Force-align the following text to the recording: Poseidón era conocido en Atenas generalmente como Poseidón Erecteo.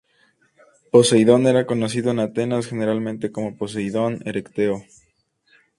Poseidón 0.91 1.45
era 1.45 1.67
conocido 1.67 2.09
en 2.09 2.17
Atenas 2.19 2.65
generalmente 2.65 3.31
como 3.31 3.55
Poseidón 3.55 4.21
Erecteo. 4.25 4.83